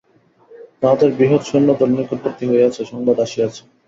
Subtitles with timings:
[0.81, 3.61] তাঁহাদের বৃহৎ সৈন্যদল নিকটবর্তী হইয়াছে, সংবাদ আসিয়াছে।